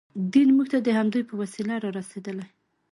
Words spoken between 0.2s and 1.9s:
دین موږ ته د همدوی په وسیله